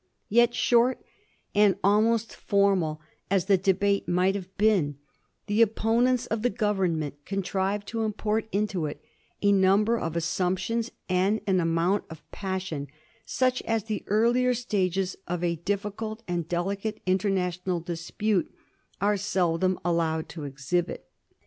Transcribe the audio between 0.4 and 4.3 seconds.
short and almost formal as the debate